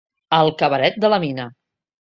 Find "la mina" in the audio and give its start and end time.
1.15-1.47